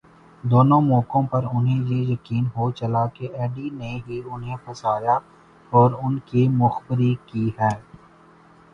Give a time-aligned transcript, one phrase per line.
[0.43, 5.15] دونوں موقعوں پر انھیں یہ یقین ہو چلا کہ ایڈی نے ہی انھیں پھنسایا
[5.71, 7.73] اور ان کی مخبری کی ہے۔